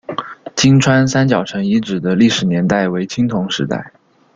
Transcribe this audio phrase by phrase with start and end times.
[0.55, 3.93] 金川三角城遗址的历史年代为青铜时代。